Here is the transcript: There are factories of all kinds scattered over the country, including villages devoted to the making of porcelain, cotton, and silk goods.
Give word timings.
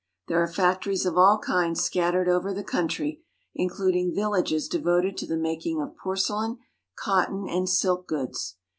There 0.27 0.41
are 0.41 0.47
factories 0.51 1.05
of 1.05 1.15
all 1.15 1.37
kinds 1.37 1.83
scattered 1.83 2.27
over 2.27 2.51
the 2.55 2.63
country, 2.63 3.21
including 3.53 4.15
villages 4.15 4.67
devoted 4.67 5.15
to 5.17 5.27
the 5.27 5.37
making 5.37 5.79
of 5.79 5.95
porcelain, 5.95 6.57
cotton, 6.97 7.47
and 7.47 7.69
silk 7.69 8.07
goods. 8.07 8.57